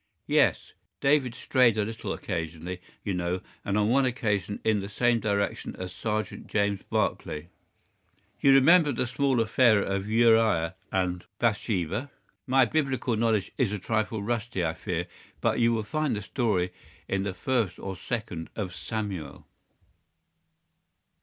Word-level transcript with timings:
"Yes; 0.25 0.73
David 0.99 1.35
strayed 1.35 1.77
a 1.77 1.85
little 1.85 2.11
occasionally, 2.11 2.81
you 3.05 3.13
know, 3.13 3.41
and 3.63 3.77
on 3.77 3.89
one 3.89 4.03
occasion 4.03 4.59
in 4.63 4.79
the 4.79 4.89
same 4.89 5.19
direction 5.19 5.75
as 5.75 5.93
Sergeant 5.93 6.47
James 6.47 6.81
Barclay. 6.89 7.49
You 8.39 8.51
remember 8.51 8.91
the 8.91 9.05
small 9.05 9.39
affair 9.39 9.79
of 9.83 10.09
Uriah 10.09 10.73
and 10.91 11.27
Bathsheba? 11.37 12.09
My 12.47 12.65
biblical 12.65 13.15
knowledge 13.15 13.51
is 13.59 13.71
a 13.71 13.77
trifle 13.77 14.23
rusty, 14.23 14.65
I 14.65 14.73
fear, 14.73 15.05
but 15.39 15.59
you 15.59 15.71
will 15.71 15.83
find 15.83 16.15
the 16.15 16.23
story 16.23 16.73
in 17.07 17.21
the 17.21 17.35
first 17.35 17.77
or 17.77 17.95
second 17.95 18.49
of 18.55 18.73
Samuel." 18.73 19.45